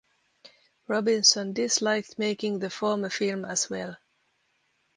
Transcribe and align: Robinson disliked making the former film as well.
Robinson 0.87 1.53
disliked 1.53 2.17
making 2.17 2.57
the 2.57 2.71
former 2.71 3.11
film 3.11 3.45
as 3.45 3.69
well. 3.69 3.97